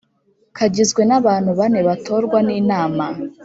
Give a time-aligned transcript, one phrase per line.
[0.57, 3.05] Kagizwe n abantu bane batorwa n inama